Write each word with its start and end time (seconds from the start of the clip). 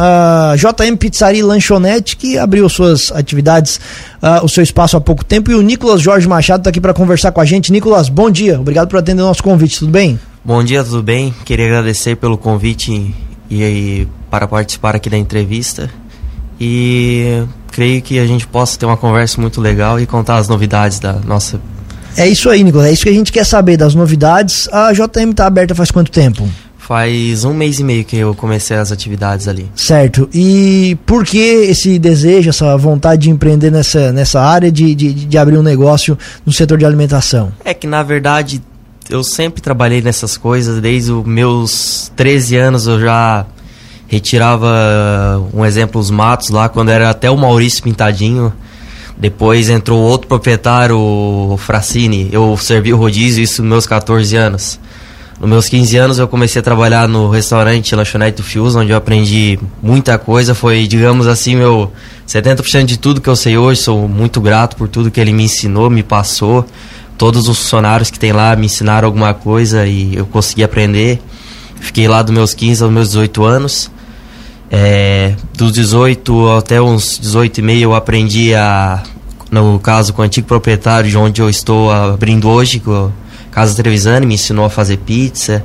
a 0.00 0.54
JM 0.54 0.96
Pizzaria 0.96 1.40
e 1.40 1.42
Lanchonete, 1.42 2.16
que 2.16 2.38
abriu 2.38 2.68
suas 2.68 3.10
atividades, 3.10 3.80
uh, 4.22 4.44
o 4.44 4.48
seu 4.48 4.62
espaço 4.62 4.96
há 4.96 5.00
pouco 5.00 5.24
tempo. 5.24 5.50
E 5.50 5.56
o 5.56 5.60
Nicolas 5.60 6.00
Jorge 6.00 6.28
Machado 6.28 6.60
está 6.60 6.70
aqui 6.70 6.80
para 6.80 6.94
conversar 6.94 7.32
com 7.32 7.40
a 7.40 7.44
gente. 7.44 7.72
Nicolas, 7.72 8.08
bom 8.08 8.30
dia. 8.30 8.60
Obrigado 8.60 8.86
por 8.86 8.98
atender 8.98 9.22
o 9.22 9.26
nosso 9.26 9.42
convite. 9.42 9.80
Tudo 9.80 9.90
bem? 9.90 10.20
Bom 10.44 10.62
dia, 10.62 10.84
tudo 10.84 11.02
bem? 11.02 11.34
Queria 11.44 11.66
agradecer 11.66 12.14
pelo 12.14 12.38
convite 12.38 13.12
e, 13.50 13.62
e 13.62 14.08
para 14.30 14.46
participar 14.46 14.94
aqui 14.94 15.10
da 15.10 15.18
entrevista. 15.18 15.90
E 16.60 17.42
creio 17.72 18.00
que 18.00 18.20
a 18.20 18.26
gente 18.26 18.46
possa 18.46 18.78
ter 18.78 18.86
uma 18.86 18.96
conversa 18.96 19.40
muito 19.40 19.60
legal 19.60 19.98
e 19.98 20.06
contar 20.06 20.36
as 20.36 20.48
novidades 20.48 21.00
da 21.00 21.14
nossa 21.14 21.60
é 22.16 22.26
isso 22.26 22.50
aí, 22.50 22.64
Nicolas. 22.64 22.88
É 22.88 22.92
isso 22.92 23.04
que 23.04 23.10
a 23.10 23.12
gente 23.12 23.30
quer 23.30 23.44
saber 23.44 23.76
das 23.76 23.94
novidades. 23.94 24.68
A 24.72 24.92
JM 24.92 25.30
está 25.30 25.46
aberta 25.46 25.72
faz 25.72 25.92
quanto 25.92 26.10
tempo? 26.10 26.48
Faz 26.88 27.44
um 27.44 27.52
mês 27.52 27.78
e 27.78 27.84
meio 27.84 28.02
que 28.02 28.16
eu 28.16 28.34
comecei 28.34 28.74
as 28.74 28.90
atividades 28.90 29.46
ali. 29.46 29.70
Certo. 29.76 30.26
E 30.32 30.96
por 31.04 31.22
que 31.22 31.36
esse 31.36 31.98
desejo, 31.98 32.48
essa 32.48 32.74
vontade 32.78 33.24
de 33.24 33.30
empreender 33.30 33.70
nessa, 33.70 34.10
nessa 34.10 34.40
área, 34.40 34.72
de, 34.72 34.94
de, 34.94 35.12
de 35.12 35.36
abrir 35.36 35.58
um 35.58 35.62
negócio 35.62 36.16
no 36.46 36.50
setor 36.50 36.78
de 36.78 36.86
alimentação? 36.86 37.52
É 37.62 37.74
que, 37.74 37.86
na 37.86 38.02
verdade, 38.02 38.62
eu 39.10 39.22
sempre 39.22 39.60
trabalhei 39.60 40.00
nessas 40.00 40.38
coisas. 40.38 40.80
Desde 40.80 41.12
os 41.12 41.26
meus 41.26 42.10
13 42.16 42.56
anos 42.56 42.86
eu 42.86 42.98
já 42.98 43.44
retirava, 44.06 45.46
um 45.52 45.66
exemplo, 45.66 46.00
os 46.00 46.10
matos 46.10 46.48
lá, 46.48 46.70
quando 46.70 46.88
era 46.88 47.10
até 47.10 47.30
o 47.30 47.36
Maurício 47.36 47.82
Pintadinho. 47.82 48.50
Depois 49.14 49.68
entrou 49.68 50.00
outro 50.00 50.26
proprietário, 50.26 50.98
o 50.98 51.54
Fracini. 51.58 52.30
Eu 52.32 52.56
servi 52.56 52.94
o 52.94 52.96
rodízio, 52.96 53.44
isso 53.44 53.60
nos 53.60 53.68
meus 53.68 53.86
14 53.86 54.34
anos. 54.36 54.80
Nos 55.40 55.48
meus 55.48 55.68
15 55.68 55.96
anos 55.96 56.18
eu 56.18 56.26
comecei 56.26 56.58
a 56.58 56.62
trabalhar 56.62 57.06
no 57.06 57.30
restaurante 57.30 57.94
Lanchonete 57.94 58.38
do 58.38 58.42
Fius, 58.42 58.74
onde 58.74 58.90
eu 58.90 58.96
aprendi 58.96 59.56
muita 59.80 60.18
coisa. 60.18 60.52
Foi, 60.52 60.84
digamos 60.88 61.28
assim, 61.28 61.54
meu 61.54 61.92
70% 62.26 62.86
de 62.86 62.98
tudo 62.98 63.20
que 63.20 63.28
eu 63.28 63.36
sei 63.36 63.56
hoje. 63.56 63.82
Sou 63.82 64.08
muito 64.08 64.40
grato 64.40 64.74
por 64.74 64.88
tudo 64.88 65.12
que 65.12 65.20
ele 65.20 65.32
me 65.32 65.44
ensinou, 65.44 65.88
me 65.88 66.02
passou. 66.02 66.66
Todos 67.16 67.48
os 67.48 67.56
funcionários 67.56 68.10
que 68.10 68.18
tem 68.18 68.32
lá 68.32 68.56
me 68.56 68.66
ensinaram 68.66 69.06
alguma 69.06 69.32
coisa 69.32 69.86
e 69.86 70.16
eu 70.16 70.26
consegui 70.26 70.64
aprender. 70.64 71.20
Fiquei 71.80 72.08
lá 72.08 72.20
dos 72.20 72.34
meus 72.34 72.52
15 72.52 72.82
aos 72.82 72.92
meus 72.92 73.08
18 73.08 73.44
anos. 73.44 73.90
É, 74.70 75.34
dos 75.56 75.70
18 75.70 76.50
até 76.50 76.82
uns 76.82 77.16
18 77.16 77.58
e 77.58 77.62
meio 77.62 77.82
eu 77.84 77.94
aprendi 77.94 78.54
a, 78.54 79.02
no 79.50 79.78
caso 79.78 80.12
com 80.12 80.20
o 80.20 80.24
antigo 80.24 80.46
proprietário 80.48 81.08
de 81.08 81.16
onde 81.16 81.40
eu 81.40 81.48
estou 81.48 81.90
abrindo 81.90 82.48
hoje, 82.48 82.80
com 82.80 82.92
a 82.92 83.27
Casa 83.58 83.74
Trevisani, 83.74 84.24
me 84.24 84.34
ensinou 84.34 84.64
a 84.64 84.70
fazer 84.70 84.98
pizza. 84.98 85.64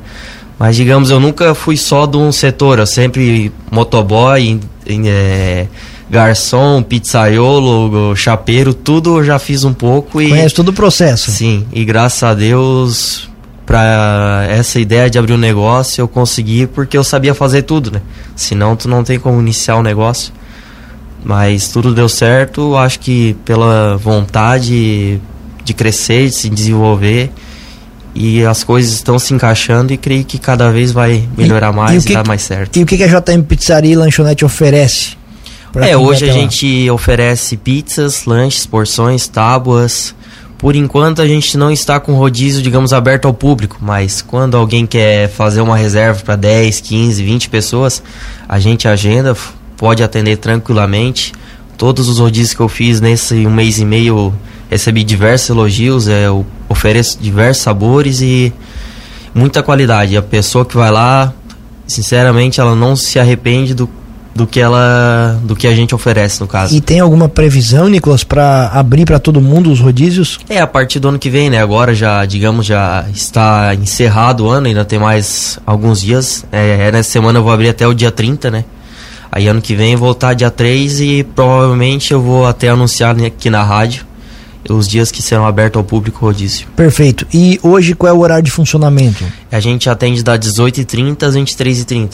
Mas 0.58 0.76
digamos, 0.76 1.12
eu 1.12 1.20
nunca 1.20 1.54
fui 1.54 1.78
só 1.78 2.08
de 2.08 2.18
um 2.18 2.32
setor, 2.32 2.80
eu 2.80 2.88
sempre 2.88 3.52
motoboy, 3.70 4.60
é, 4.88 5.68
garçom, 6.10 6.82
pizzaiolo, 6.82 8.16
chapeiro, 8.16 8.74
tudo 8.74 9.20
eu 9.20 9.24
já 9.24 9.38
fiz 9.38 9.64
um 9.64 9.74
pouco 9.74 10.20
e 10.20 10.30
conhece 10.30 10.56
todo 10.56 10.70
o 10.70 10.74
processo. 10.74 11.30
Sim, 11.30 11.68
e 11.72 11.86
graças 11.86 12.24
a 12.24 12.34
Deus 12.34 13.30
para 13.64 14.48
essa 14.50 14.80
ideia 14.80 15.08
de 15.08 15.20
abrir 15.20 15.34
um 15.34 15.38
negócio 15.38 16.02
eu 16.02 16.08
consegui 16.08 16.66
porque 16.66 16.98
eu 16.98 17.04
sabia 17.04 17.36
fazer 17.36 17.62
tudo, 17.62 17.92
né? 17.92 18.02
Senão 18.36 18.76
tu 18.76 18.90
não 18.90 19.04
tem 19.04 19.20
como 19.20 19.40
iniciar 19.40 19.76
o 19.76 19.80
um 19.80 19.84
negócio. 19.84 20.34
Mas 21.24 21.68
tudo 21.70 21.94
deu 21.94 22.10
certo, 22.10 22.76
acho 22.76 23.00
que 23.00 23.36
pela 23.46 23.98
vontade 23.98 25.22
de 25.64 25.74
crescer, 25.76 26.30
de 26.30 26.36
se 26.36 26.50
desenvolver 26.50 27.32
e 28.16 28.46
as 28.46 28.64
coisas 28.64 28.94
estão 28.94 29.18
se 29.18 29.34
encaixando 29.34 29.92
e 29.92 29.98
creio 29.98 30.24
que 30.24 30.38
cada 30.38 30.72
vez 30.72 30.92
vai 30.92 31.28
melhorar 31.38 31.74
e, 31.74 31.76
mais 31.76 32.06
e, 32.06 32.12
e 32.12 32.14
dar 32.14 32.28
mais 32.28 32.42
certo. 32.42 32.78
E 32.78 32.84
o 32.84 32.86
que, 32.86 32.98
que 32.98 33.04
a 33.04 33.08
JM 33.08 33.44
Pizzaria 33.44 33.94
e 33.94 33.96
Lanchonete 33.96 34.46
oferece? 34.46 35.18
É, 35.76 35.98
hoje 35.98 36.30
a 36.30 36.32
gente 36.32 36.88
oferece 36.92 37.58
pizzas, 37.58 38.26
lanches, 38.26 38.66
porções, 38.66 39.28
tábuas, 39.28 40.14
por 40.64 40.76
enquanto 40.76 41.22
a 41.22 41.28
gente 41.28 41.58
não 41.58 41.72
está 41.72 42.00
com 42.00 42.14
rodízio, 42.14 42.62
digamos, 42.62 42.94
aberto 42.94 43.26
ao 43.28 43.34
público, 43.34 43.78
mas 43.82 44.22
quando 44.22 44.56
alguém 44.56 44.86
quer 44.86 45.28
fazer 45.28 45.62
uma 45.62 45.76
reserva 45.76 46.22
para 46.24 46.36
10, 46.36 46.80
15, 46.80 47.24
20 47.24 47.50
pessoas, 47.50 48.04
a 48.48 48.60
gente 48.60 48.88
agenda, 48.88 49.36
pode 49.76 50.04
atender 50.04 50.38
tranquilamente. 50.38 51.34
Todos 51.76 52.08
os 52.08 52.20
rodízios 52.20 52.54
que 52.54 52.62
eu 52.62 52.70
fiz 52.70 53.02
nesse 53.02 53.46
um 53.46 53.52
mês 53.52 53.80
e 53.80 53.84
meio 53.84 54.34
recebi 54.70 55.04
diversos 55.04 55.50
elogios, 55.50 56.08
é, 56.08 56.28
eu 56.28 56.46
ofereço 56.74 57.18
diversos 57.20 57.64
sabores 57.64 58.22
e 58.22 58.54
muita 59.34 59.64
qualidade. 59.64 60.18
A 60.18 60.22
pessoa 60.22 60.66
que 60.66 60.76
vai 60.76 60.92
lá, 60.92 61.34
sinceramente, 61.88 62.60
ela 62.60 62.76
não 62.76 62.96
se 62.96 63.20
arrepende 63.20 63.74
do 63.74 63.90
do 64.36 64.48
que 64.48 64.60
ela 64.60 65.40
do 65.44 65.56
que 65.56 65.68
a 65.68 65.76
gente 65.76 65.94
oferece 65.94 66.42
no 66.42 66.48
caso. 66.48 66.76
E 66.76 66.82
tem 66.82 67.00
alguma 67.00 67.30
previsão, 67.30 67.88
Nicolas, 67.88 68.24
para 68.24 68.68
abrir 68.74 69.06
para 69.06 69.20
todo 69.20 69.40
mundo 69.40 69.72
os 69.72 69.80
rodízios? 69.80 70.40
É, 70.50 70.60
a 70.60 70.68
partir 70.68 71.00
do 71.00 71.08
ano 71.08 71.20
que 71.20 71.30
vem, 71.30 71.50
né? 71.50 71.62
Agora 71.62 71.94
já, 71.94 72.26
digamos, 72.26 72.66
já 72.66 73.06
está 73.14 73.76
encerrado 73.76 74.46
o 74.46 74.50
ano, 74.50 74.68
ainda 74.68 74.84
tem 74.84 74.98
mais 74.98 75.60
alguns 75.66 76.02
dias. 76.02 76.46
É, 76.52 76.88
é 76.88 76.92
nessa 76.92 77.12
semana 77.12 77.40
eu 77.40 77.44
vou 77.44 77.52
abrir 77.52 77.70
até 77.70 77.88
o 77.88 77.94
dia 77.94 78.12
30, 78.12 78.50
né? 78.50 78.66
Aí 79.32 79.48
ano 79.48 79.62
que 79.62 79.76
vem 79.76 79.96
voltar 79.96 80.34
dia 80.34 80.52
3 80.52 81.00
e 81.00 81.24
provavelmente 81.24 82.14
eu 82.14 82.22
vou 82.22 82.46
até 82.46 82.70
anunciar 82.70 83.16
aqui 83.20 83.50
na 83.50 83.64
rádio 83.64 84.06
os 84.70 84.88
dias 84.88 85.12
que 85.12 85.22
serão 85.22 85.46
abertos 85.46 85.78
ao 85.78 85.84
público 85.84 86.26
rodízio. 86.26 86.68
Perfeito. 86.76 87.28
E 87.34 87.60
hoje 87.62 87.94
qual 87.94 88.10
é 88.10 88.14
o 88.14 88.20
horário 88.20 88.44
de 88.44 88.52
funcionamento? 88.52 89.24
A 89.52 89.60
gente 89.60 89.90
atende 89.90 90.24
das 90.24 90.40
18h30 90.40 91.24
às 91.24 91.36
23h30. 91.36 92.10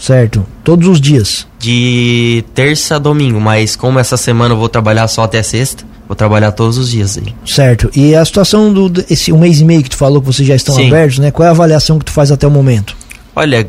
Certo. 0.00 0.46
Todos 0.64 0.88
os 0.88 1.00
dias? 1.00 1.46
De 1.58 2.42
terça 2.54 2.96
a 2.96 2.98
domingo, 2.98 3.38
mas 3.38 3.76
como 3.76 3.98
essa 3.98 4.16
semana 4.16 4.54
eu 4.54 4.58
vou 4.58 4.68
trabalhar 4.68 5.06
só 5.08 5.24
até 5.24 5.42
sexta, 5.42 5.84
vou 6.08 6.16
trabalhar 6.16 6.52
todos 6.52 6.78
os 6.78 6.90
dias 6.90 7.18
aí. 7.18 7.34
Certo. 7.44 7.90
E 7.94 8.14
a 8.14 8.24
situação 8.24 8.72
do 8.72 9.04
esse 9.10 9.30
um 9.30 9.38
mês 9.38 9.60
e 9.60 9.64
meio 9.64 9.82
que 9.82 9.90
tu 9.90 9.96
falou 9.96 10.22
que 10.22 10.26
vocês 10.26 10.48
já 10.48 10.56
estão 10.56 10.74
Sim. 10.74 10.88
abertos, 10.88 11.18
né? 11.18 11.30
Qual 11.30 11.44
é 11.44 11.48
a 11.48 11.52
avaliação 11.52 11.98
que 11.98 12.06
tu 12.06 12.12
faz 12.12 12.32
até 12.32 12.46
o 12.46 12.50
momento? 12.50 12.96
Olha, 13.36 13.68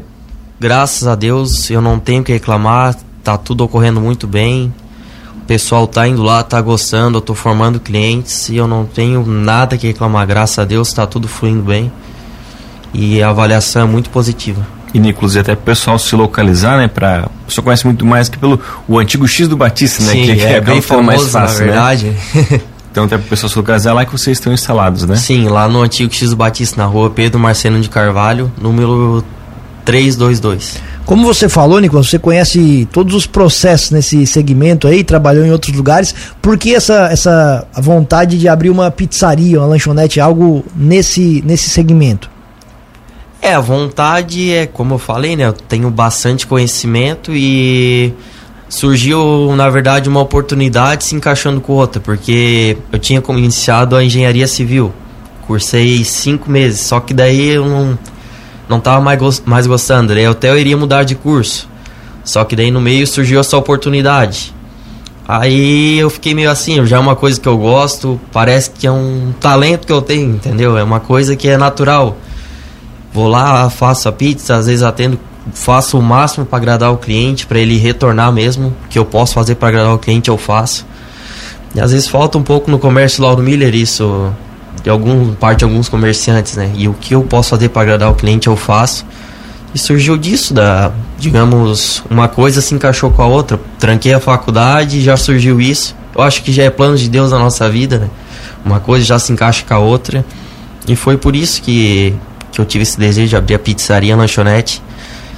graças 0.57 1.05
a 1.05 1.15
Deus 1.15 1.69
eu 1.69 1.81
não 1.81 1.99
tenho 1.99 2.23
que 2.23 2.31
reclamar, 2.31 2.95
tá 3.21 3.37
tudo 3.37 3.65
ocorrendo 3.65 3.99
muito 3.99 4.25
bem. 4.25 4.73
O 5.51 5.53
pessoal 5.53 5.85
tá 5.85 6.07
indo 6.07 6.23
lá, 6.23 6.41
tá 6.41 6.61
gostando, 6.61 7.17
eu 7.17 7.21
tô 7.21 7.35
formando 7.35 7.77
clientes 7.77 8.47
e 8.47 8.55
eu 8.55 8.69
não 8.69 8.85
tenho 8.85 9.25
nada 9.25 9.77
que 9.77 9.85
reclamar. 9.85 10.25
Graças 10.25 10.57
a 10.57 10.63
Deus 10.63 10.93
tá 10.93 11.05
tudo 11.05 11.27
fluindo 11.27 11.61
bem. 11.61 11.91
E 12.93 13.21
a 13.21 13.31
avaliação 13.31 13.81
é 13.81 13.85
muito 13.85 14.09
positiva 14.09 14.65
e 14.93 14.97
inclusive 14.97 15.41
até 15.41 15.51
o 15.51 15.57
pessoal 15.57 15.99
se 15.99 16.15
localizar, 16.15 16.77
né? 16.77 16.87
Pra, 16.87 17.29
o 17.43 17.45
pessoal 17.47 17.65
conhece 17.65 17.85
muito 17.85 18.05
mais 18.05 18.29
que 18.29 18.37
pelo 18.37 18.61
o 18.87 18.97
antigo 18.97 19.27
X 19.27 19.49
do 19.49 19.57
Batista, 19.57 20.01
né? 20.03 20.13
Sim, 20.13 20.23
que, 20.23 20.41
é, 20.41 20.53
é 20.53 20.61
bem 20.61 20.81
famoso, 20.81 21.05
mais 21.05 21.27
fácil, 21.27 21.59
na 21.59 21.65
né? 21.65 21.71
verdade. 21.73 22.05
Né? 22.07 22.61
então 22.89 23.03
até 23.03 23.17
para 23.17 23.25
o 23.25 23.29
pessoal 23.29 23.49
se 23.49 23.57
localizar 23.57 23.93
lá 23.93 24.05
que 24.05 24.11
vocês 24.13 24.37
estão 24.37 24.53
instalados, 24.53 25.05
né? 25.05 25.17
Sim, 25.17 25.49
lá 25.49 25.67
no 25.67 25.81
antigo 25.81 26.13
X 26.13 26.29
do 26.29 26.37
Batista, 26.37 26.81
na 26.81 26.87
rua 26.87 27.09
Pedro 27.09 27.37
Marcelo 27.41 27.81
de 27.81 27.89
Carvalho, 27.89 28.49
número 28.57 29.21
322. 29.91 30.77
Como 31.05 31.25
você 31.25 31.49
falou, 31.49 31.77
Nicolas, 31.79 32.09
você 32.09 32.17
conhece 32.17 32.87
todos 32.93 33.13
os 33.13 33.25
processos 33.25 33.91
nesse 33.91 34.25
segmento 34.25 34.87
aí, 34.87 35.03
trabalhou 35.03 35.45
em 35.45 35.51
outros 35.51 35.75
lugares. 35.75 36.15
Por 36.41 36.57
que 36.57 36.73
essa, 36.73 37.09
essa 37.11 37.67
vontade 37.77 38.37
de 38.37 38.47
abrir 38.47 38.69
uma 38.69 38.89
pizzaria, 38.89 39.59
uma 39.59 39.67
lanchonete, 39.67 40.21
algo 40.21 40.63
nesse, 40.73 41.43
nesse 41.45 41.69
segmento? 41.69 42.29
É, 43.41 43.53
a 43.53 43.59
vontade 43.59 44.53
é, 44.53 44.65
como 44.65 44.93
eu 44.93 44.97
falei, 44.97 45.35
né? 45.35 45.47
Eu 45.47 45.53
tenho 45.53 45.89
bastante 45.89 46.47
conhecimento 46.47 47.33
e 47.35 48.13
surgiu, 48.69 49.53
na 49.57 49.69
verdade, 49.69 50.07
uma 50.07 50.21
oportunidade 50.21 51.03
se 51.03 51.15
encaixando 51.15 51.59
com 51.59 51.73
outra, 51.73 51.99
porque 51.99 52.77
eu 52.93 52.97
tinha 52.99 53.19
como 53.19 53.37
iniciado 53.37 53.97
a 53.97 54.03
engenharia 54.03 54.47
civil. 54.47 54.93
Cursei 55.45 56.05
cinco 56.05 56.49
meses, 56.49 56.79
só 56.79 57.01
que 57.01 57.13
daí 57.13 57.49
eu 57.49 57.65
não, 57.67 57.99
não 58.71 58.79
tava 58.79 59.01
mais, 59.01 59.43
mais 59.45 59.67
gostando. 59.67 60.15
Daí 60.15 60.25
até 60.25 60.49
eu 60.49 60.57
iria 60.57 60.75
mudar 60.75 61.03
de 61.03 61.13
curso. 61.13 61.69
Só 62.23 62.43
que 62.43 62.55
daí 62.55 62.71
no 62.71 62.81
meio 62.81 63.05
surgiu 63.05 63.39
essa 63.39 63.57
oportunidade. 63.57 64.53
Aí 65.27 65.99
eu 65.99 66.09
fiquei 66.09 66.33
meio 66.33 66.49
assim, 66.49 66.83
já 66.85 66.97
é 66.97 66.99
uma 66.99 67.15
coisa 67.15 67.39
que 67.39 67.47
eu 67.47 67.57
gosto, 67.57 68.19
parece 68.33 68.71
que 68.71 68.87
é 68.87 68.91
um 68.91 69.33
talento 69.39 69.85
que 69.85 69.93
eu 69.93 70.01
tenho, 70.01 70.31
entendeu? 70.31 70.77
É 70.77 70.83
uma 70.83 70.99
coisa 70.99 71.35
que 71.35 71.47
é 71.47 71.57
natural. 71.57 72.17
Vou 73.13 73.27
lá, 73.27 73.69
faço 73.69 74.09
a 74.09 74.11
pizza, 74.11 74.55
às 74.55 74.65
vezes 74.65 74.83
atendo, 74.83 75.19
faço 75.53 75.97
o 75.97 76.01
máximo 76.01 76.45
para 76.45 76.57
agradar 76.57 76.91
o 76.91 76.97
cliente, 76.97 77.45
para 77.45 77.59
ele 77.59 77.77
retornar 77.77 78.31
mesmo. 78.31 78.73
que 78.89 78.97
eu 78.97 79.05
posso 79.05 79.33
fazer 79.33 79.55
para 79.55 79.69
agradar 79.69 79.93
o 79.93 79.99
cliente, 79.99 80.29
eu 80.29 80.37
faço. 80.37 80.85
E 81.73 81.79
às 81.79 81.91
vezes 81.91 82.07
falta 82.07 82.37
um 82.37 82.43
pouco 82.43 82.69
no 82.69 82.79
comércio 82.79 83.23
Lauro 83.23 83.41
Miller 83.41 83.73
isso, 83.73 84.33
de 84.83 84.89
algum 84.89 85.33
parte 85.33 85.59
de 85.59 85.65
alguns 85.65 85.87
comerciantes, 85.87 86.55
né? 86.55 86.71
E 86.75 86.87
o 86.87 86.93
que 86.93 87.13
eu 87.13 87.23
posso 87.23 87.49
fazer 87.49 87.69
para 87.69 87.81
agradar 87.83 88.11
o 88.11 88.15
cliente, 88.15 88.47
eu 88.47 88.55
faço. 88.55 89.05
E 89.73 89.79
surgiu 89.79 90.17
disso, 90.17 90.53
da, 90.53 90.91
digamos, 91.17 92.03
uma 92.09 92.27
coisa 92.27 92.61
se 92.61 92.73
encaixou 92.73 93.09
com 93.11 93.21
a 93.21 93.27
outra. 93.27 93.59
Tranquei 93.79 94.13
a 94.13 94.19
faculdade, 94.19 95.01
já 95.01 95.15
surgiu 95.15 95.61
isso. 95.61 95.95
Eu 96.15 96.23
acho 96.23 96.43
que 96.43 96.51
já 96.51 96.63
é 96.63 96.69
plano 96.69 96.97
de 96.97 97.07
Deus 97.07 97.31
na 97.31 97.39
nossa 97.39 97.69
vida, 97.69 97.99
né? 97.99 98.09
Uma 98.65 98.79
coisa 98.79 99.05
já 99.05 99.17
se 99.17 99.31
encaixa 99.31 99.63
com 99.65 99.73
a 99.73 99.79
outra. 99.79 100.25
E 100.87 100.95
foi 100.95 101.17
por 101.17 101.35
isso 101.35 101.61
que 101.61 102.13
que 102.51 102.59
eu 102.59 102.65
tive 102.65 102.81
esse 102.81 102.99
desejo 102.99 103.29
de 103.29 103.35
abrir 103.37 103.55
a 103.55 103.59
pizzaria, 103.59 104.13
a 104.13 104.17
lanchonete. 104.17 104.83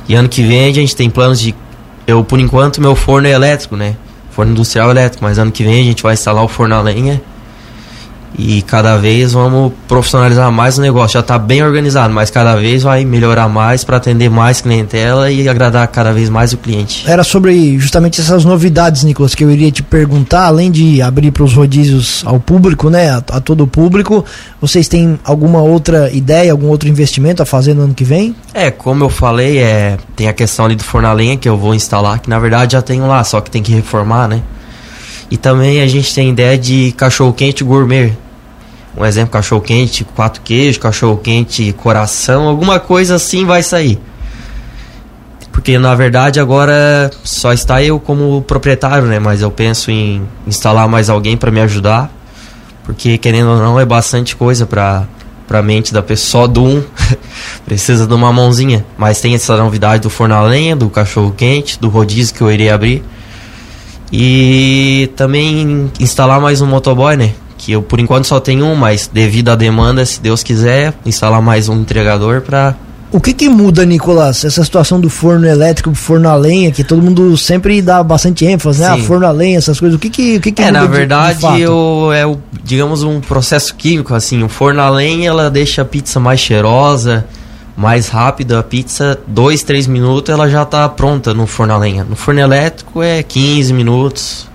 E 0.10 0.16
ano 0.16 0.28
que 0.28 0.42
vem 0.42 0.68
a 0.68 0.74
gente 0.74 0.96
tem 0.96 1.10
planos 1.10 1.40
de 1.40 1.54
eu 2.08 2.24
por 2.24 2.40
enquanto 2.40 2.82
meu 2.82 2.96
forno 2.96 3.28
é 3.28 3.32
elétrico, 3.32 3.76
né? 3.76 3.96
Forno 4.32 4.52
industrial 4.52 4.90
elétrico, 4.90 5.24
mas 5.24 5.38
ano 5.38 5.52
que 5.52 5.64
vem 5.64 5.82
a 5.82 5.84
gente 5.84 6.02
vai 6.02 6.14
instalar 6.14 6.44
o 6.44 6.48
forno 6.48 6.74
a 6.74 6.82
lenha 6.82 7.22
e 8.38 8.62
cada 8.64 8.98
vez 8.98 9.34
vamos 9.34 9.74
profissionalizar 9.88 10.52
mais 10.52 10.78
o 10.78 10.82
negócio. 10.82 11.14
Já 11.14 11.20
está 11.20 11.38
bem 11.38 11.64
organizado, 11.64 12.14
mas 12.14 12.30
cada 12.30 12.56
vez 12.56 12.84
vai 12.84 13.06
melhorar 13.06 13.48
mais 13.48 13.84
para 13.84 13.98
atender 13.98 14.30
mais 14.30 14.62
clientela 14.62 15.32
e 15.32 15.48
agradar 15.48 15.88
cada 15.88 16.12
vez 16.12 16.30
mais 16.30 16.54
o 16.54 16.58
cliente. 16.58 17.04
Era 17.08 17.24
sobre 17.24 17.78
justamente 17.78 18.20
essas 18.20 18.44
novidades, 18.46 19.04
Nicolas, 19.04 19.36
que 19.36 19.44
eu 19.44 19.52
iria 19.52 19.72
te 19.72 19.84
perguntar. 19.84 20.46
Além 20.46 20.72
de 20.72 21.02
abrir 21.02 21.32
para 21.32 21.44
os 21.44 21.54
rodízios 21.54 22.24
ao 22.26 22.40
público, 22.40 22.90
né, 22.90 23.10
a, 23.10 23.18
a, 23.18 23.40
todo 23.40 23.64
o 23.64 23.68
público, 23.68 24.26
vocês 24.60 24.88
têm 24.88 25.20
alguma 25.24 25.62
outra 25.62 26.12
ideia, 26.12 26.52
algum 26.52 26.68
outro 26.68 26.90
investimento 26.90 27.42
a 27.42 27.46
fazer 27.46 27.74
no 27.74 27.84
ano 27.84 27.94
que 27.94 28.04
vem? 28.04 28.36
É, 28.54 28.72
como 28.72 29.04
eu 29.04 29.10
falei, 29.10 29.60
é, 29.60 29.98
tem 30.16 30.28
a 30.28 30.34
questão 30.34 30.66
ali 30.66 30.76
do 30.76 30.84
forno 30.84 31.08
a 31.08 31.14
lenha 31.14 31.38
que 31.38 31.48
eu 31.48 31.58
vou 31.58 31.74
instalar, 31.74 32.20
que 32.20 32.30
na 32.30 32.40
verdade 32.40 32.74
já 32.74 32.82
tenho 32.82 33.08
lá, 33.08 33.24
só 33.24 33.42
que 33.42 33.52
tem 33.52 33.62
que 33.62 33.72
reformar, 33.72 34.28
né? 34.28 34.42
E 35.30 35.38
também 35.38 35.82
a 35.82 35.88
gente 35.88 36.14
tem 36.14 36.30
ideia 36.30 36.58
de 36.58 36.92
cachorro 36.96 37.34
quente 37.34 37.64
gourmet, 37.64 38.14
um 38.96 39.06
exemplo, 39.06 39.32
cachorro 39.32 39.62
quente, 39.62 40.04
quatro 40.04 40.42
queijos, 40.42 40.78
cachorro 40.78 41.18
quente, 41.18 41.74
coração, 41.74 42.48
alguma 42.48 42.80
coisa 42.80 43.16
assim 43.16 43.46
vai 43.46 43.64
sair. 43.64 44.00
Porque 45.52 45.78
na 45.78 45.96
verdade 45.96 46.40
agora 46.40 47.10
só 47.24 47.54
está 47.54 47.82
eu 47.82 48.00
como 48.00 48.42
proprietário, 48.42 49.08
né? 49.08 49.20
Mas 49.20 49.42
eu 49.42 49.52
penso 49.52 49.92
em 49.92 50.28
instalar 50.46 50.88
mais 50.88 51.10
alguém 51.10 51.38
para 51.38 51.52
me 51.52 51.62
ajudar, 51.62 52.12
porque 52.84 53.18
querendo 53.18 53.50
ou 53.50 53.58
não 53.58 53.80
é 53.80 53.86
bastante 53.86 54.36
coisa 54.36 54.66
para 54.66 55.08
para 55.48 55.62
mente 55.62 55.94
da 55.94 56.02
pessoa 56.02 56.48
do 56.48 56.64
um 56.64 56.84
precisa 57.66 58.08
de 58.08 58.14
uma 58.14 58.32
mãozinha. 58.32 58.86
Mas 58.98 59.22
tem 59.22 59.36
essa 59.36 59.56
novidade 59.58 60.04
do 60.04 60.10
forno 60.10 60.34
a 60.36 60.42
lenha, 60.42 60.76
do 60.76 60.90
cachorro 60.90 61.34
quente, 61.36 61.80
do 61.80 61.90
rodízio 61.90 62.34
que 62.34 62.42
eu 62.42 62.52
irei 62.52 62.70
abrir. 62.70 63.04
E 64.12 65.12
também 65.16 65.92
instalar 66.00 66.40
mais 66.40 66.62
um 66.62 66.68
motoboy, 66.68 67.16
né? 67.18 67.34
Que 67.64 67.72
eu 67.72 67.82
por 67.82 68.00
enquanto 68.00 68.26
só 68.26 68.40
tenho 68.40 68.66
um, 68.66 68.76
mas 68.76 69.10
devido 69.12 69.50
à 69.50 69.56
demanda, 69.56 70.06
se 70.06 70.20
Deus 70.20 70.44
quiser, 70.44 70.94
instalar 71.06 71.42
mais 71.42 71.70
um 71.70 71.80
entregador 71.80 72.42
para 72.42 72.76
o 73.10 73.22
que 73.22 73.32
que 73.32 73.48
muda, 73.48 73.86
Nicolas, 73.86 74.44
essa 74.44 74.64
situação 74.64 75.00
do 75.00 75.08
forno 75.08 75.46
elétrico, 75.46 75.94
forno 75.94 76.28
a 76.28 76.36
lenha, 76.36 76.72
que 76.72 76.84
todo 76.84 77.00
mundo 77.00 77.38
sempre 77.38 77.80
dá 77.80 78.02
bastante 78.02 78.44
ênfase, 78.44 78.82
né? 78.82 78.88
A 78.88 78.98
forno 78.98 79.28
a 79.28 79.32
lenha, 79.32 79.60
essas 79.60 79.80
coisas. 79.80 79.96
O 79.96 80.00
que 80.00 80.10
que, 80.10 80.38
o 80.38 80.42
que, 80.42 80.52
que 80.52 80.64
é, 80.64 80.66
muda 80.66 80.80
na 80.80 80.88
verdade, 80.88 81.40
de, 81.40 81.56
de 81.58 81.62
eu, 81.62 82.12
é 82.12 82.26
o, 82.26 82.40
digamos 82.64 83.04
um 83.04 83.22
processo 83.22 83.76
químico 83.76 84.16
assim. 84.16 84.42
O 84.42 84.50
forno 84.50 84.82
a 84.82 84.90
lenha, 84.90 85.30
ela 85.30 85.48
deixa 85.48 85.84
a 85.84 85.86
pizza 85.86 86.20
mais 86.20 86.40
cheirosa, 86.40 87.24
mais 87.78 88.08
rápida. 88.08 88.58
A 88.58 88.64
pizza, 88.64 89.20
dois, 89.28 89.62
três 89.62 89.86
minutos, 89.86 90.34
ela 90.34 90.50
já 90.50 90.64
está 90.64 90.90
pronta 90.90 91.36
no 91.36 91.46
forno 91.46 91.76
a 91.76 91.78
lenha. 91.78 92.04
No 92.04 92.16
forno 92.16 92.40
elétrico 92.40 93.04
é 93.04 93.22
15 93.22 93.74
minutos, 93.74 94.48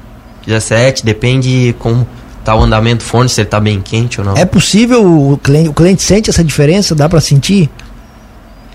17, 0.45 1.05
depende 1.05 1.77
como 1.79 2.05
tá 2.49 2.55
o 2.55 2.63
andamento 2.63 3.05
do 3.05 3.09
forno, 3.09 3.29
se 3.29 3.43
ele 3.43 3.49
tá 3.49 3.61
bem 3.61 3.79
quente 3.79 4.21
ou 4.21 4.27
não. 4.27 4.35
É 4.35 4.47
possível 4.47 5.05
o 5.05 5.37
cliente, 5.37 5.69
o 5.69 5.75
cliente 5.75 6.03
sente 6.03 6.31
essa 6.31 6.43
diferença? 6.43 6.95
Dá 6.95 7.07
para 7.07 7.21
sentir? 7.21 7.69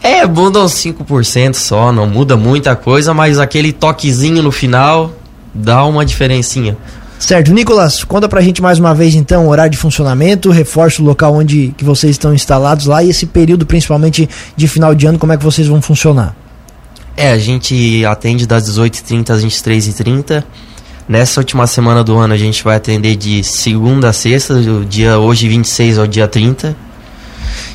É, 0.04 0.28
muda 0.28 0.60
uns 0.60 0.74
5% 0.74 1.56
só, 1.56 1.92
não 1.92 2.06
muda 2.06 2.38
muita 2.38 2.76
coisa, 2.76 3.16
mas 3.16 3.40
aquele 3.40 3.74
toquezinho 3.74 4.44
no 4.44 4.52
final 4.52 5.12
dá 5.52 5.84
uma 5.86 6.06
diferencinha. 6.06 6.78
Certo, 7.18 7.52
Nicolas, 7.52 8.04
conta 8.04 8.30
pra 8.30 8.42
gente 8.42 8.62
mais 8.62 8.78
uma 8.78 8.94
vez 8.94 9.16
então 9.16 9.48
o 9.48 9.50
horário 9.50 9.72
de 9.72 9.78
funcionamento, 9.78 10.52
reforça 10.52 11.02
o 11.02 11.06
local 11.06 11.34
onde 11.34 11.74
que 11.76 11.84
vocês 11.84 12.12
estão 12.12 12.32
instalados 12.32 12.86
lá 12.86 13.02
e 13.02 13.10
esse 13.10 13.26
período 13.26 13.66
principalmente 13.66 14.30
de 14.56 14.68
final 14.68 14.94
de 14.94 15.08
ano, 15.08 15.18
como 15.18 15.34
é 15.34 15.38
que 15.38 15.44
vocês 15.44 15.68
vão 15.68 15.82
funcionar? 15.82 16.36
É, 17.18 17.32
a 17.32 17.38
gente 17.40 18.06
atende 18.06 18.46
das 18.46 18.70
18h30 18.70 19.30
às 19.32 19.44
23h30 19.44 20.44
Nessa 21.08 21.42
última 21.42 21.68
semana 21.68 22.04
do 22.04 22.18
ano 22.18 22.34
a 22.34 22.38
gente 22.38 22.64
vai 22.64 22.78
atender 22.78 23.16
de 23.16 23.44
segunda 23.44 24.10
a 24.10 24.14
sexta, 24.14 24.56
do 24.56 24.86
dia 24.86 25.20
hoje 25.20 25.50
26 25.50 26.00
ao 26.00 26.08
dia 26.08 26.28
30. 26.28 26.76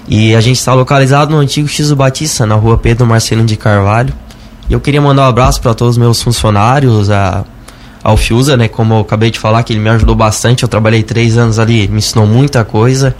E 0.09 0.35
a 0.35 0.41
gente 0.41 0.57
está 0.57 0.73
localizado 0.73 1.31
no 1.31 1.39
antigo 1.39 1.69
X 1.69 1.89
do 1.91 1.97
Batista, 1.97 2.47
na 2.47 2.55
rua 2.55 2.79
Pedro 2.79 3.07
Marcelino 3.07 3.47
de 3.47 3.57
Carvalho. 3.57 4.15
E 4.69 4.73
eu 4.73 4.81
queria 4.81 5.01
mandar 5.01 5.23
um 5.23 5.29
abraço 5.29 5.61
para 5.61 5.75
todos 5.75 5.93
os 5.93 5.99
meus 5.99 6.23
funcionários, 6.23 7.11
a, 7.11 7.45
ao 8.03 8.17
Fiusa, 8.17 8.57
né? 8.57 8.69
Como 8.69 8.95
eu 8.95 9.01
acabei 9.01 9.31
de 9.31 9.39
falar, 9.39 9.63
que 9.63 9.75
ele 9.75 9.81
me 9.81 9.91
ajudou 9.91 10.15
bastante. 10.15 10.63
Eu 10.63 10.69
trabalhei 10.69 11.03
três 11.03 11.37
anos 11.37 11.59
ali, 11.59 11.87
me 11.89 11.99
ensinou 11.99 12.27
muita 12.27 12.65
coisa. 12.65 13.15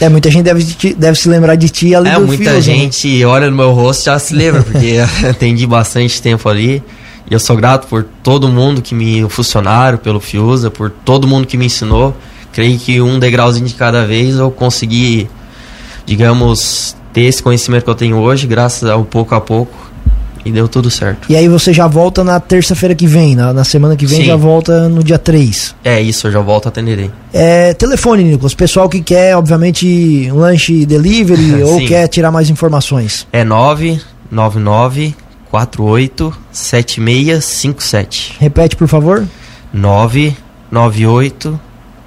É, 0.00 0.08
muita 0.08 0.30
gente 0.30 0.44
deve, 0.44 0.94
deve 0.94 1.18
se 1.18 1.28
lembrar 1.28 1.54
de 1.54 1.68
ti 1.68 1.94
ali 1.94 2.08
é, 2.08 2.14
do 2.14 2.26
muita 2.26 2.44
Fiusa, 2.44 2.56
né? 2.56 2.62
gente 2.62 3.18
né? 3.18 3.26
olha 3.26 3.50
no 3.50 3.56
meu 3.56 3.72
rosto 3.72 4.04
já 4.04 4.18
se 4.18 4.34
lembra, 4.34 4.62
porque 4.62 4.96
atendi 5.28 5.66
bastante 5.66 6.22
tempo 6.22 6.48
ali. 6.48 6.82
E 7.30 7.32
eu 7.32 7.40
sou 7.40 7.56
grato 7.56 7.86
por 7.86 8.04
todo 8.22 8.48
mundo 8.48 8.82
que 8.82 8.94
me, 8.94 9.24
o 9.24 9.28
funcionário, 9.28 9.98
pelo 9.98 10.20
Fiusa, 10.20 10.70
por 10.70 10.90
todo 10.90 11.26
mundo 11.26 11.46
que 11.46 11.56
me 11.56 11.66
ensinou. 11.66 12.14
Creio 12.52 12.78
que 12.78 13.00
um 13.00 13.18
degrauzinho 13.18 13.66
de 13.66 13.74
cada 13.74 14.06
vez 14.06 14.36
eu 14.36 14.50
consegui, 14.50 15.28
digamos, 16.06 16.94
ter 17.12 17.22
esse 17.22 17.42
conhecimento 17.42 17.84
que 17.84 17.90
eu 17.90 17.94
tenho 17.94 18.18
hoje, 18.18 18.46
graças 18.46 18.88
ao 18.88 19.04
pouco 19.04 19.34
a 19.34 19.40
pouco. 19.40 19.92
E 20.44 20.52
deu 20.52 20.68
tudo 20.68 20.90
certo. 20.90 21.26
E 21.30 21.34
aí 21.34 21.48
você 21.48 21.72
já 21.72 21.86
volta 21.86 22.22
na 22.22 22.38
terça-feira 22.38 22.94
que 22.94 23.06
vem, 23.06 23.34
na, 23.34 23.50
na, 23.54 23.64
semana 23.64 23.96
que 23.96 24.04
vem 24.04 24.18
Sim. 24.18 24.26
já 24.26 24.36
volta 24.36 24.90
no 24.90 25.02
dia 25.02 25.18
3. 25.18 25.74
É 25.82 26.02
isso, 26.02 26.26
eu 26.26 26.32
já 26.32 26.40
volto 26.40 26.66
a 26.66 26.68
atender. 26.68 27.10
É, 27.32 27.72
telefone, 27.72 28.22
Nicolas, 28.24 28.52
pessoal 28.52 28.86
que 28.86 29.00
quer, 29.00 29.34
obviamente, 29.34 30.28
um 30.30 30.36
lanche 30.36 30.84
delivery 30.84 31.62
ou 31.64 31.78
quer 31.86 32.06
tirar 32.08 32.30
mais 32.30 32.50
informações. 32.50 33.26
É 33.32 33.42
999 33.42 35.14
487657. 35.54 38.36
Repete, 38.40 38.74
por 38.76 38.88
favor. 38.88 39.24
998. 39.72 41.60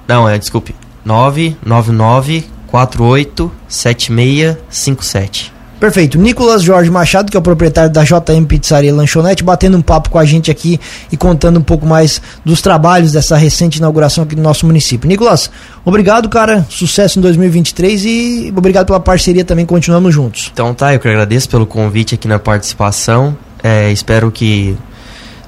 Não, 0.06 0.28
é, 0.28 0.38
desculpe. 0.38 0.76
999 1.04 2.44
487657. 2.66 5.57
Perfeito. 5.78 6.18
Nicolas 6.18 6.62
Jorge 6.62 6.90
Machado, 6.90 7.30
que 7.30 7.36
é 7.36 7.40
o 7.40 7.42
proprietário 7.42 7.90
da 7.90 8.02
JM 8.02 8.44
Pizzaria 8.46 8.92
Lanchonete, 8.92 9.44
batendo 9.44 9.76
um 9.76 9.82
papo 9.82 10.10
com 10.10 10.18
a 10.18 10.24
gente 10.24 10.50
aqui 10.50 10.80
e 11.10 11.16
contando 11.16 11.58
um 11.58 11.62
pouco 11.62 11.86
mais 11.86 12.20
dos 12.44 12.60
trabalhos 12.60 13.12
dessa 13.12 13.36
recente 13.36 13.78
inauguração 13.78 14.24
aqui 14.24 14.34
no 14.34 14.42
nosso 14.42 14.66
município. 14.66 15.08
Nicolas, 15.08 15.50
obrigado, 15.84 16.28
cara. 16.28 16.66
Sucesso 16.68 17.18
em 17.18 17.22
2023 17.22 18.04
e 18.04 18.54
obrigado 18.56 18.86
pela 18.86 18.98
parceria 18.98 19.44
também. 19.44 19.64
Continuamos 19.64 20.12
juntos. 20.12 20.50
Então 20.52 20.74
tá, 20.74 20.92
eu 20.92 20.98
que 20.98 21.06
agradeço 21.06 21.48
pelo 21.48 21.64
convite 21.64 22.14
aqui 22.14 22.26
na 22.26 22.40
participação. 22.40 23.36
É, 23.62 23.90
espero 23.92 24.32
que 24.32 24.76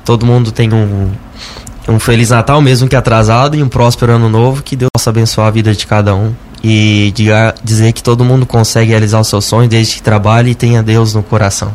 todo 0.05 0.25
mundo 0.25 0.53
tenha 0.53 0.75
um, 0.75 1.11
um 1.89 1.99
Feliz 1.99 2.31
Natal, 2.31 2.61
mesmo 2.61 2.89
que 2.89 2.95
atrasado, 2.95 3.57
e 3.57 3.63
um 3.63 3.69
próspero 3.69 4.13
ano 4.13 4.29
novo. 4.29 4.63
Que 4.63 4.77
Deus 4.77 4.91
possa 4.93 5.11
abençoar 5.11 5.49
a 5.49 5.51
vida 5.51 5.75
de 5.75 5.87
cada 5.87 6.15
um 6.15 6.33
e 6.63 7.13
diga, 7.15 7.55
dizer 7.65 7.93
que 7.93 8.03
todo 8.03 8.25
mundo 8.25 8.45
consegue 8.45 8.91
realizar 8.91 9.21
o 9.21 9.25
seu 9.25 9.41
sonho 9.41 9.69
desde 9.69 9.97
que 9.97 10.03
trabalhe 10.03 10.51
e 10.51 10.55
tenha 10.55 10.83
Deus 10.83 11.15
no 11.15 11.23
coração. 11.23 11.73